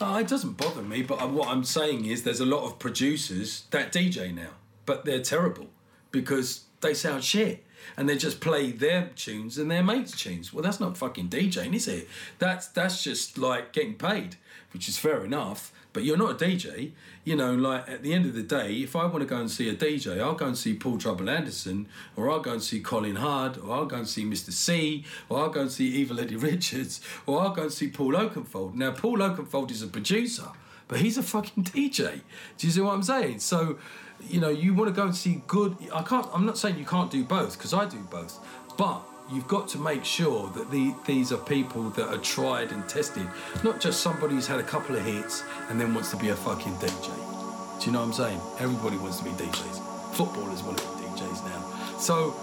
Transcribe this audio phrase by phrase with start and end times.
[0.00, 3.64] Oh, it doesn't bother me, but what I'm saying is there's a lot of producers
[3.70, 4.50] that DJ now,
[4.86, 5.68] but they're terrible
[6.10, 7.63] because they sound shit
[7.96, 10.52] and they just play their tunes and their mates' tunes.
[10.52, 12.08] Well, that's not fucking DJing, is it?
[12.38, 14.36] That's that's just like getting paid,
[14.72, 15.72] which is fair enough.
[15.94, 16.90] But you're not a DJ.
[17.22, 19.50] You know, like at the end of the day, if I want to go and
[19.50, 22.80] see a DJ, I'll go and see Paul Trouble Anderson, or I'll go and see
[22.80, 24.52] Colin Hard, or I'll go and see Mr.
[24.52, 28.12] C, or I'll go and see Evil Eddie Richards, or I'll go and see Paul
[28.12, 28.74] Oakenfold.
[28.74, 30.48] Now, Paul Oakenfold is a producer,
[30.88, 32.20] but he's a fucking DJ.
[32.58, 33.38] Do you see what I'm saying?
[33.38, 33.78] So,
[34.28, 35.76] you know, you want to go and see good.
[35.92, 36.26] I can't.
[36.32, 38.38] I'm not saying you can't do both because I do both,
[38.76, 42.86] but you've got to make sure that the, these are people that are tried and
[42.88, 43.26] tested,
[43.62, 46.36] not just somebody who's had a couple of hits and then wants to be a
[46.36, 47.80] fucking DJ.
[47.80, 48.40] Do you know what I'm saying?
[48.58, 50.14] Everybody wants to be DJs.
[50.14, 51.98] Footballers want to be DJs now.
[51.98, 52.34] So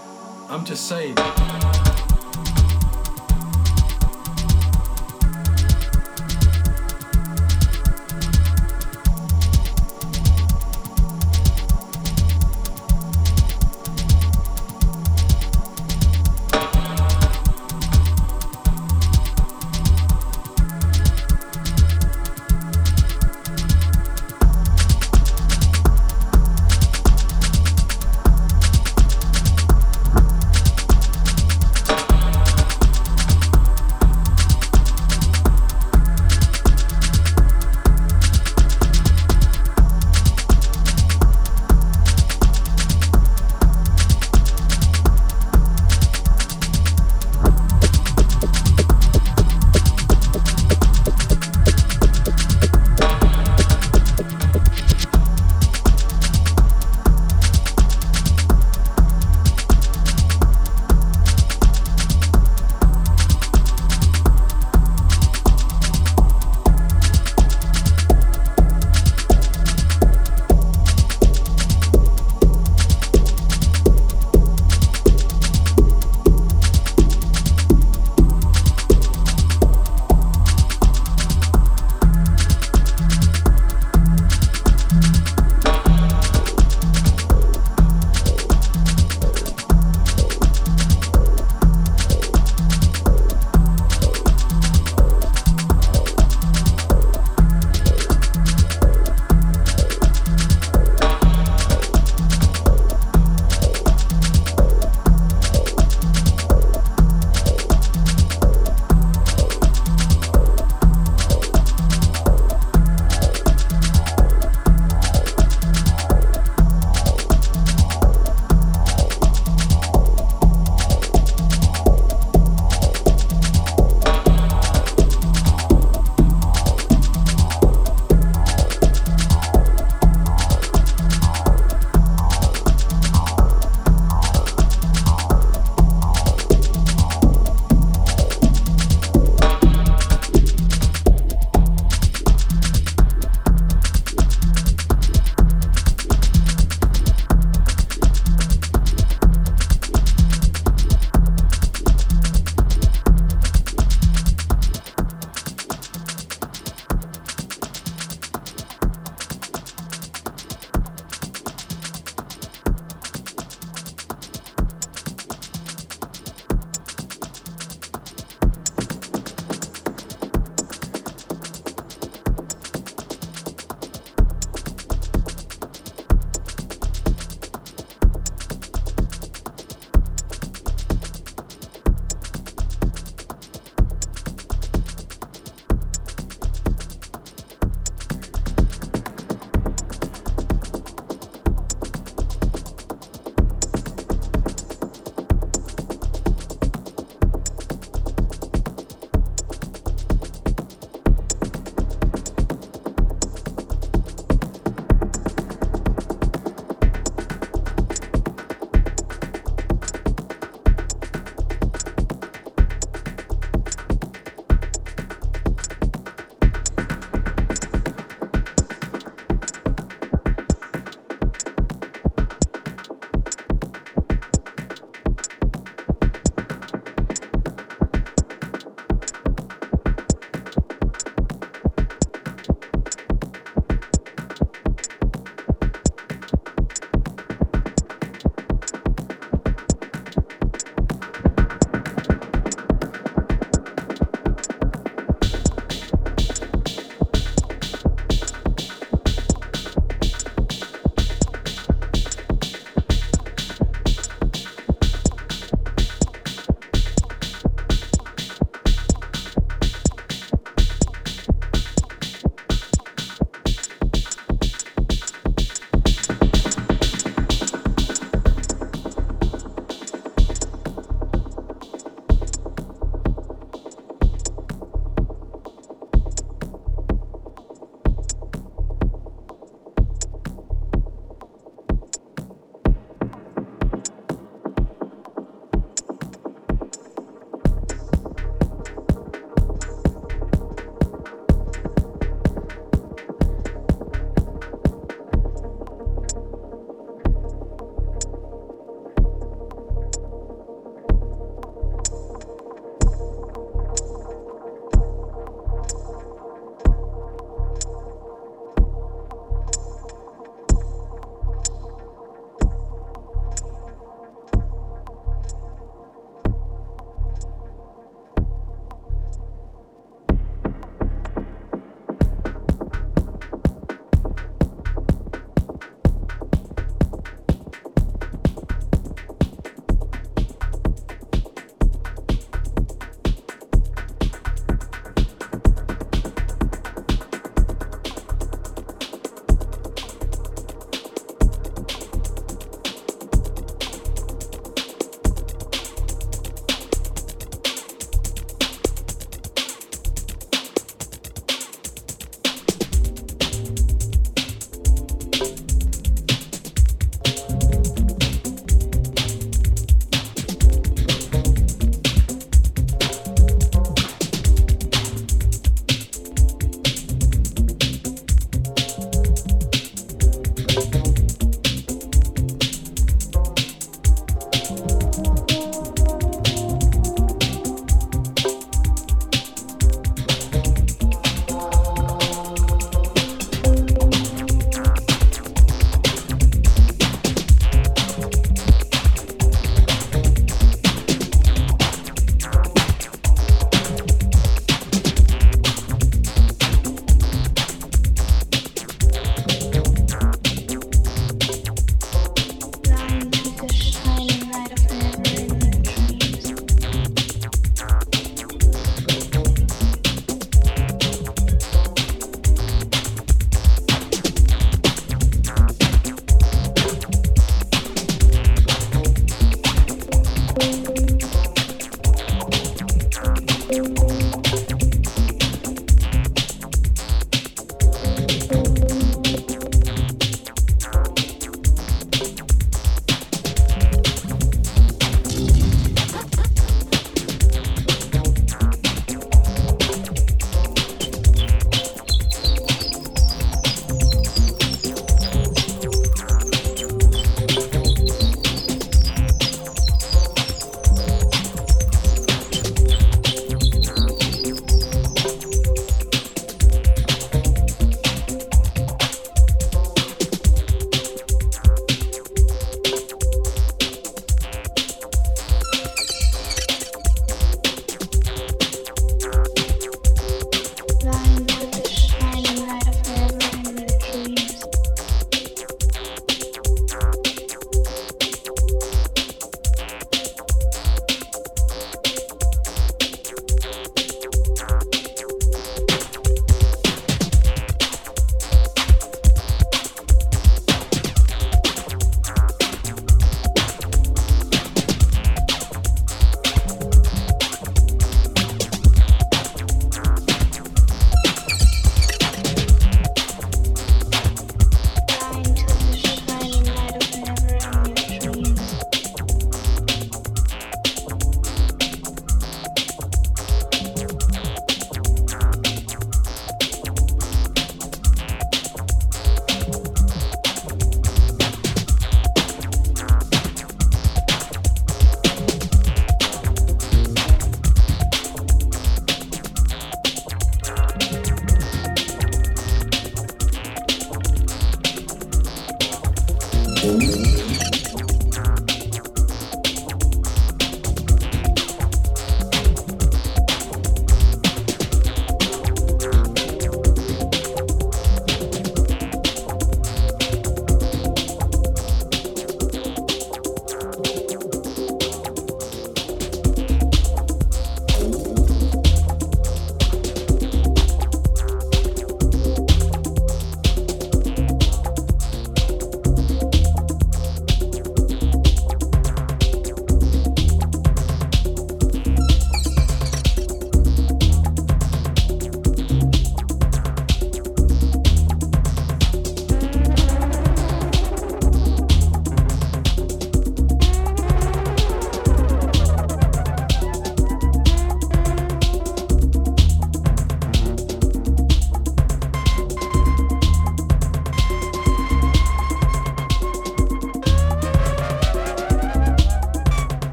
[0.48, 1.16] I'm just saying.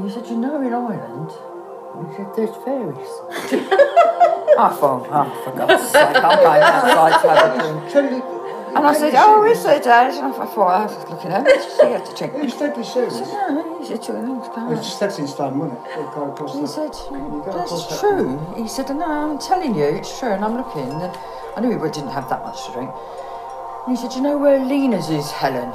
[0.00, 1.30] He said, you know in Ireland?
[2.08, 3.12] He said, there's fairies.
[4.58, 8.24] I thought, oh, for God's sake, I'm going outside to have a drink.
[8.72, 10.14] And oh, I said, oh, is there, Dad?
[10.14, 12.32] And I thought, I was looking at him, she had to drink.
[12.32, 13.20] Who's deadly serious?
[13.20, 16.00] No, he said, two and It was set in stone, wasn't it?
[16.00, 18.40] It go across He said, You that's that true.
[18.56, 20.30] He said, no, I'm telling you, it's true.
[20.30, 20.88] And I'm looking.
[20.88, 21.12] And
[21.54, 22.90] I knew he didn't have that much to drink.
[23.86, 25.68] And he said, you know where Lena's is, Helen?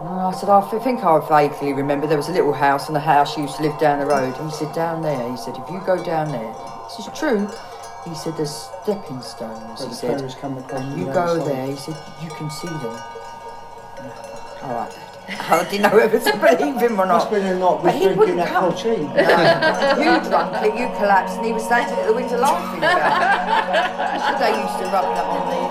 [0.00, 3.36] I said, I think I vaguely remember there was a little house and the house
[3.36, 4.34] used to live down the road.
[4.36, 5.30] He said, down there.
[5.30, 6.54] He said, if you go down there,
[6.88, 7.48] this is true.
[8.04, 9.80] He said, there's stepping stones.
[9.80, 11.46] Where He said, come and you go outside.
[11.46, 11.66] there.
[11.66, 12.96] He said, you can see them.
[14.62, 14.98] All right.
[15.28, 17.40] I didn't know whether to believe him or Must not.
[17.40, 18.72] a not But he drinking wouldn't come.
[18.72, 19.02] poteen.
[20.02, 24.22] you drunk it, you collapsed, and he was standing at the window laughing about it.
[24.22, 25.61] So they used to rub that on the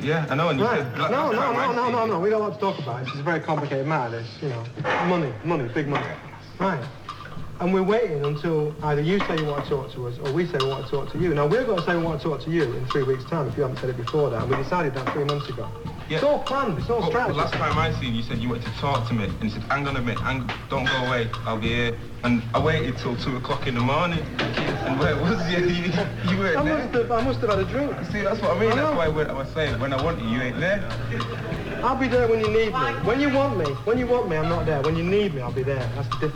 [0.00, 0.48] Yeah, I know.
[0.48, 0.78] And you right.
[0.80, 2.20] said, like, no, no, no, no, no, no.
[2.20, 3.08] We don't want to talk about it.
[3.08, 4.18] It's a very complicated matter.
[4.18, 4.64] It's, you know,
[5.06, 6.06] money, money, big money.
[6.58, 6.84] Right.
[7.60, 10.46] And we're waiting until either you say you want to talk to us or we
[10.46, 11.32] say we want to talk to you.
[11.32, 13.46] Now, we're going to say we want to talk to you in three weeks' time
[13.46, 14.48] if you haven't said it before that.
[14.48, 15.70] We decided that three months ago.
[16.08, 16.16] Yeah.
[16.16, 16.76] It's all planned.
[16.78, 17.38] It's all Well, strategy.
[17.38, 19.50] last time I seen you, you said you wanted to talk to me, and you
[19.50, 22.98] said, "Hang on a minute, hang, don't go away, I'll be here." And I waited
[22.98, 24.18] till two o'clock in the morning,
[24.92, 25.58] and where was you?
[25.58, 25.84] You,
[26.30, 26.78] you weren't I there.
[26.78, 27.92] must have, I must have had a drink.
[28.10, 28.72] See, that's what I mean.
[28.72, 30.82] I That's why when I was saying when I want you, you ain't there.
[31.82, 32.80] I'll be there when you need me.
[33.04, 34.82] When you want me, when you want me, I'm not there.
[34.82, 35.88] When you need me, I'll be there.
[35.94, 36.31] That's the difference.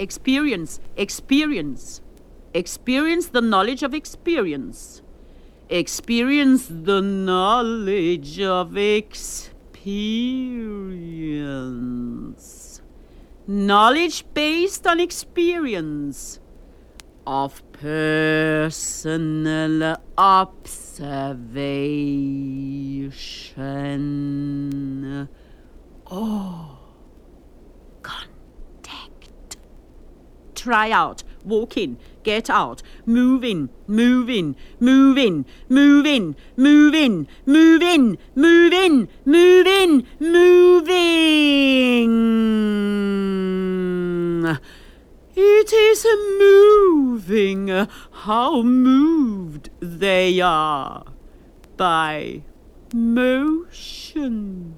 [0.00, 2.00] Experience, experience,
[2.54, 3.26] experience.
[3.26, 5.02] The knowledge of experience.
[5.68, 9.60] Experience the knowledge of experience.
[13.46, 16.40] Knowledge based on experience
[17.26, 18.76] of personal
[20.16, 21.28] observation.
[26.10, 26.78] Oh,
[28.02, 29.56] contact.
[30.60, 36.94] Try out, walk in, get out, move in, move in, move in, move in, move
[36.94, 40.90] in, move in, move in, move in, moving.
[45.34, 46.06] It is
[46.38, 47.88] moving.
[48.10, 51.06] How moved they are
[51.78, 52.42] by
[52.92, 54.76] motion.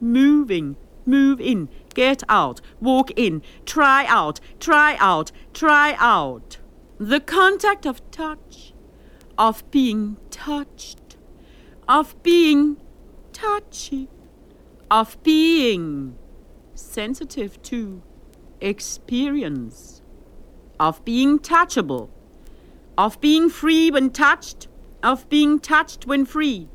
[0.00, 6.58] Moving, move in, get out, walk in, try out, try out, try out.
[6.98, 8.74] The contact of touch,
[9.38, 11.16] of being touched,
[11.88, 12.76] of being
[13.32, 14.08] touchy,
[14.90, 16.16] of being
[16.74, 18.02] sensitive to
[18.60, 20.02] experience,
[20.78, 22.10] of being touchable,
[22.98, 24.68] of being free when touched,
[25.02, 26.68] of being touched when free,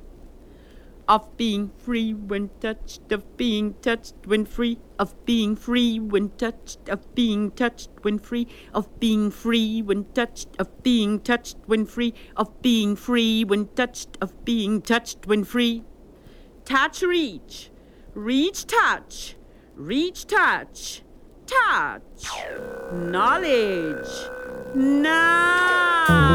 [1.12, 6.88] of being free when touched, of being touched when free, of being free when touched,
[6.88, 12.14] of being touched when free, of being free when touched, of being touched when free,
[12.38, 15.84] of being free when touched, of being touched when free.
[16.64, 17.70] Touch, reach,
[18.14, 19.36] reach, touch,
[19.76, 21.02] reach, touch,
[21.46, 22.30] touch,
[22.94, 24.08] knowledge,
[24.74, 26.32] now.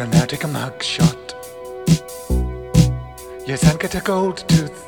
[0.00, 1.34] We'll now take a mug shot.
[3.44, 4.82] Yes, and get a gold tooth.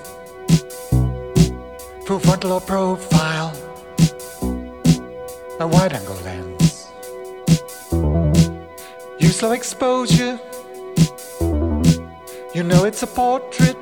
[2.06, 3.52] Full frontal or profile.
[5.60, 6.88] A wide angle lens.
[9.18, 10.40] Use slow exposure.
[12.54, 13.76] You know it's a portrait.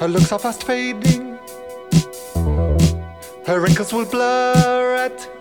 [0.00, 1.38] Her looks are fast fading.
[3.46, 5.37] Her wrinkles will blur at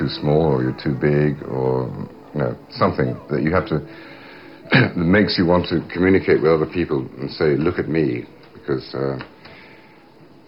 [0.00, 1.86] too small or you're too big or
[2.32, 3.78] you know, something that you have to
[4.72, 8.24] that makes you want to communicate with other people and say, "Look at me,"
[8.54, 9.18] because uh,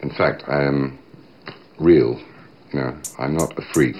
[0.02, 0.98] in fact I am
[1.78, 2.18] real.
[2.72, 3.96] You know, I'm not a freak.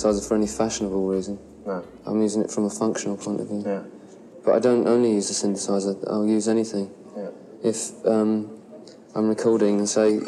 [0.00, 1.38] synthesizer for any fashionable reason.
[1.66, 1.84] No.
[2.06, 3.62] I'm using it from a functional point of view.
[3.64, 3.82] Yeah.
[4.44, 6.90] But I don't only use a synthesizer, I'll use anything.
[7.16, 7.30] Yeah.
[7.62, 8.58] If um,
[9.14, 10.18] I'm recording and say,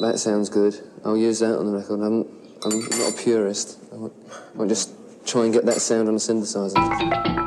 [0.00, 0.74] that sounds good,
[1.04, 2.00] I'll use that on the record.
[2.00, 2.26] I'm,
[2.64, 3.78] I'm not a purist.
[3.92, 4.92] I won't, I won't just
[5.26, 7.43] try and get that sound on a synthesizer.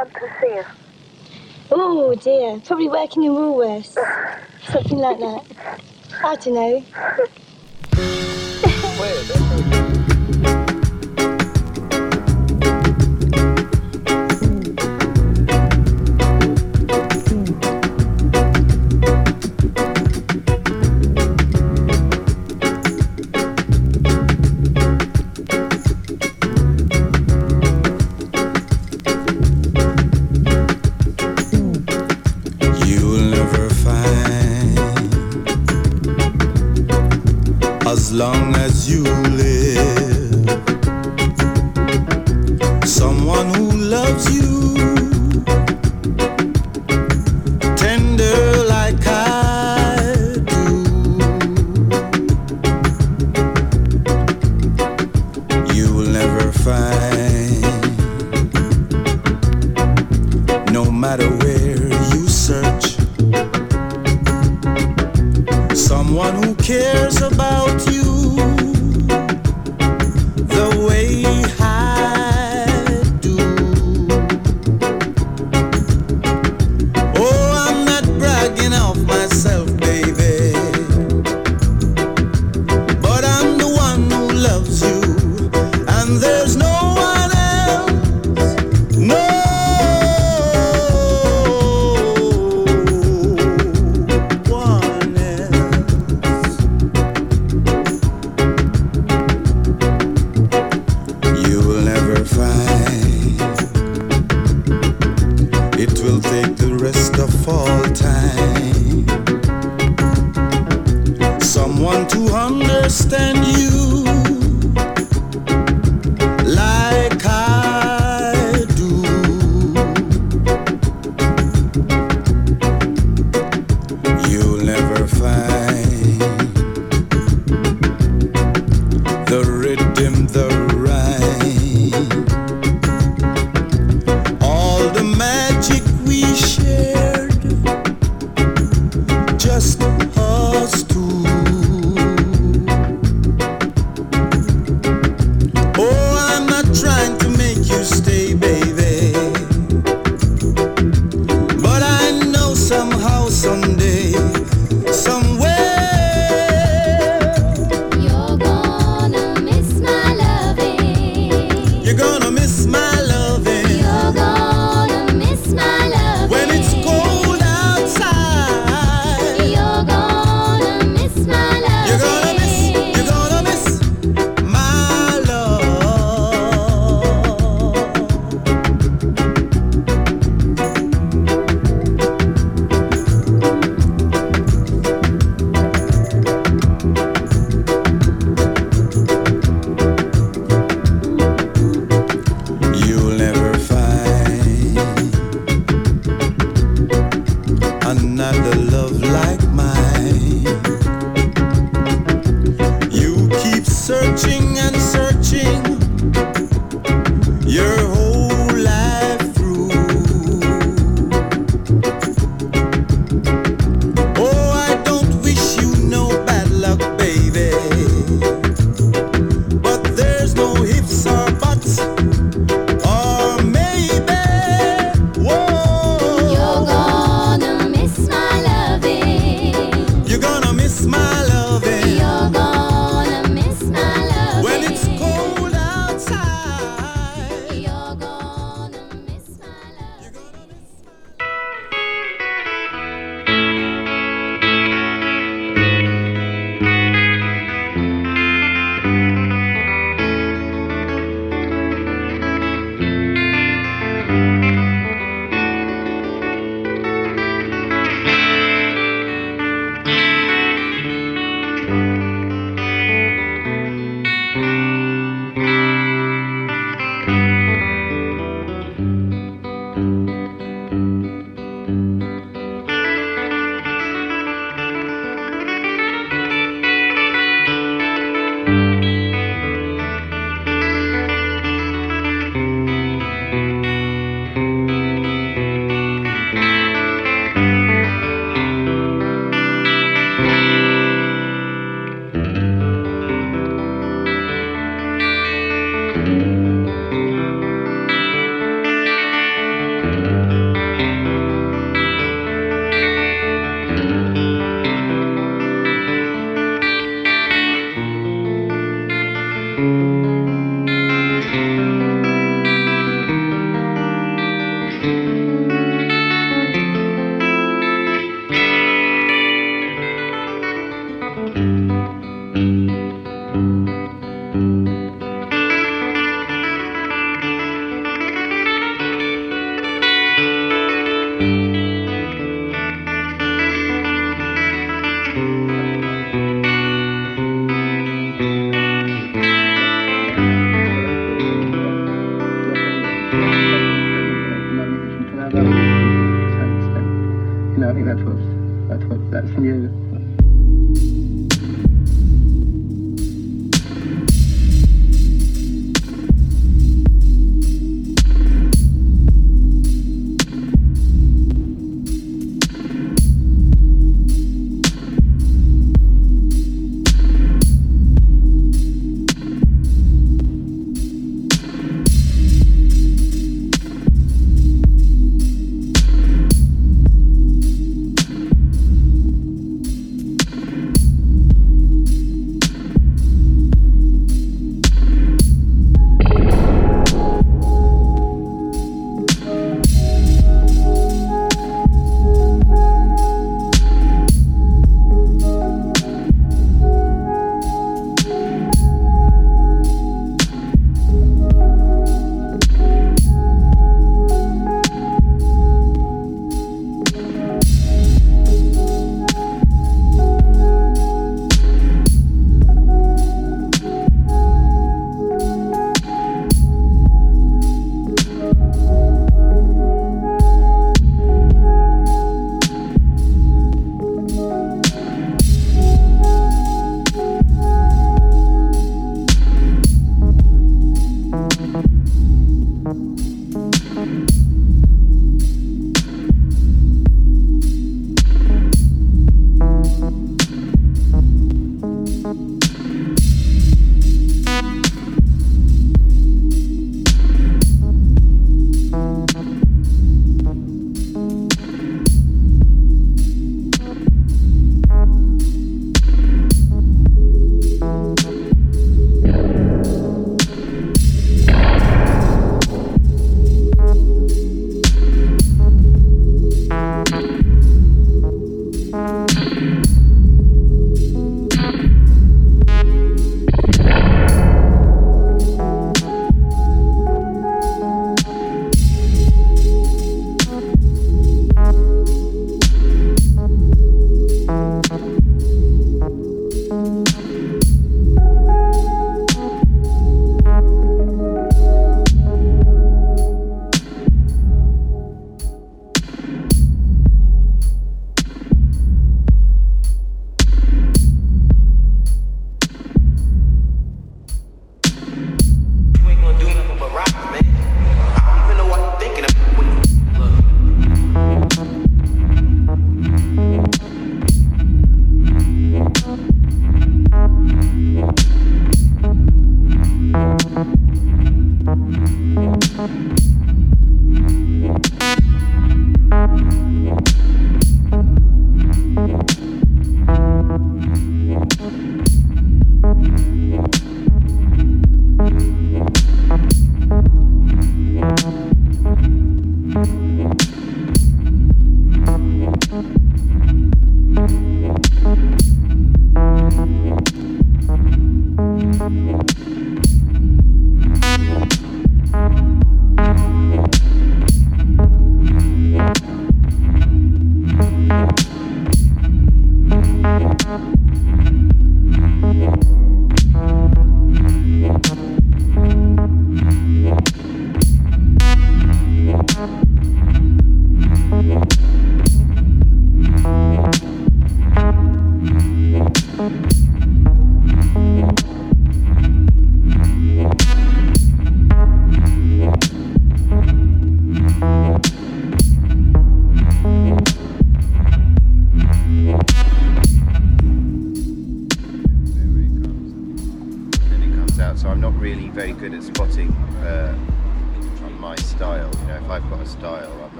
[0.00, 0.60] want to see?
[1.70, 3.96] Oh dear, probably working in Woolworths.
[4.64, 5.44] Something like that.
[6.24, 6.84] I don't know.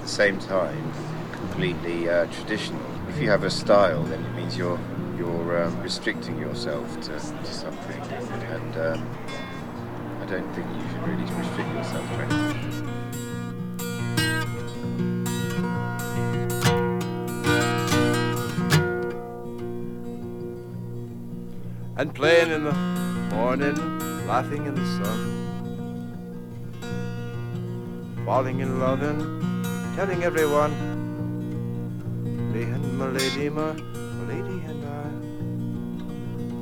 [0.00, 0.92] At the same time
[1.32, 2.80] completely uh, traditional.
[3.10, 4.80] If you have a style, then it means you're
[5.18, 8.00] you're um, restricting yourself to, to something,
[8.56, 9.16] and um,
[10.22, 12.86] I don't think you should really restrict yourself to anything.
[21.98, 22.72] and playing in the
[23.34, 23.76] morning,
[24.26, 25.20] laughing in the sun,
[28.24, 29.49] falling in love and
[29.96, 30.72] telling everyone,
[32.52, 35.08] me and my lady, my, my lady and I,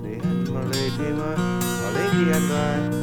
[0.03, 2.99] me and my lady, my, my lady and I.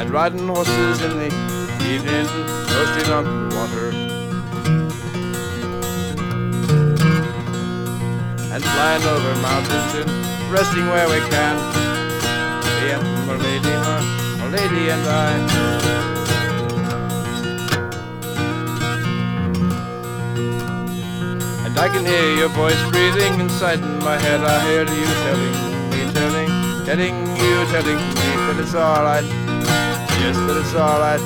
[0.00, 1.30] And riding horses in the
[1.92, 2.26] evening,
[2.66, 4.12] coasting on water.
[8.52, 11.56] and flying over mountains and resting where we can.
[12.82, 14.00] Me and my lady, my,
[14.40, 16.21] my lady and I.
[21.72, 24.44] And I can hear your voice breathing inside in my head.
[24.44, 25.56] I hear you telling
[25.88, 26.50] me, telling,
[26.84, 29.24] telling you, telling me that it's alright.
[30.20, 31.20] Yes, that it's alright.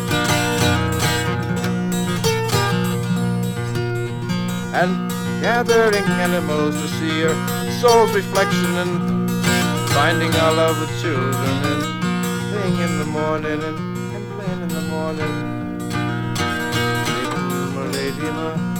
[4.73, 5.10] And
[5.43, 7.35] gathering animals to see your
[7.81, 9.28] soul's reflection and
[9.90, 11.82] finding our love with children and
[12.52, 13.78] playing in the morning and,
[14.14, 15.35] and playing in the morning.
[17.02, 18.76] Lady, my lady, my,